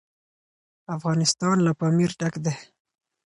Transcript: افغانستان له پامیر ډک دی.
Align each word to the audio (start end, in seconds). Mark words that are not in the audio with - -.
افغانستان 0.95 1.55
له 1.65 1.71
پامیر 1.79 2.11
ډک 2.19 2.35
دی. 2.45 2.53